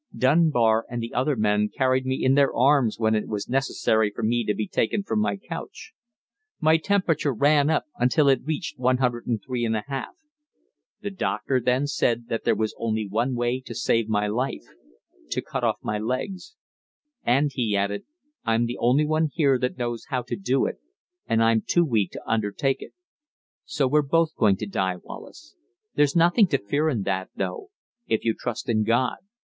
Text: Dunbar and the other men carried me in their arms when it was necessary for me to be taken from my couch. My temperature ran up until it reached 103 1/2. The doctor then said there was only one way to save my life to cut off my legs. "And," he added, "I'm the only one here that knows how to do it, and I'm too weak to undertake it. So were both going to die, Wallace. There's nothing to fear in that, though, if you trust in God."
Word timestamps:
Dunbar 0.17 0.87
and 0.89 0.99
the 0.99 1.13
other 1.13 1.35
men 1.35 1.69
carried 1.69 2.07
me 2.07 2.25
in 2.25 2.33
their 2.33 2.51
arms 2.55 2.97
when 2.97 3.13
it 3.13 3.27
was 3.27 3.47
necessary 3.47 4.09
for 4.11 4.23
me 4.23 4.43
to 4.45 4.55
be 4.55 4.65
taken 4.67 5.03
from 5.03 5.19
my 5.19 5.37
couch. 5.37 5.93
My 6.59 6.77
temperature 6.77 7.31
ran 7.35 7.69
up 7.69 7.85
until 7.99 8.27
it 8.27 8.41
reached 8.43 8.79
103 8.79 9.63
1/2. 9.63 10.05
The 11.01 11.11
doctor 11.11 11.61
then 11.61 11.85
said 11.85 12.29
there 12.29 12.55
was 12.55 12.73
only 12.79 13.07
one 13.07 13.35
way 13.35 13.59
to 13.61 13.75
save 13.75 14.09
my 14.09 14.25
life 14.25 14.63
to 15.29 15.39
cut 15.39 15.63
off 15.63 15.77
my 15.83 15.99
legs. 15.99 16.55
"And," 17.23 17.51
he 17.53 17.77
added, 17.77 18.05
"I'm 18.43 18.65
the 18.65 18.79
only 18.79 19.05
one 19.05 19.29
here 19.31 19.59
that 19.59 19.77
knows 19.77 20.05
how 20.05 20.23
to 20.23 20.35
do 20.35 20.65
it, 20.65 20.79
and 21.27 21.43
I'm 21.43 21.61
too 21.61 21.85
weak 21.85 22.09
to 22.13 22.27
undertake 22.27 22.81
it. 22.81 22.93
So 23.65 23.87
were 23.87 24.01
both 24.01 24.35
going 24.35 24.55
to 24.57 24.65
die, 24.65 24.95
Wallace. 24.95 25.55
There's 25.93 26.15
nothing 26.15 26.47
to 26.47 26.57
fear 26.57 26.89
in 26.89 27.03
that, 27.03 27.29
though, 27.35 27.69
if 28.07 28.25
you 28.25 28.33
trust 28.33 28.67
in 28.67 28.83
God." 28.83 29.17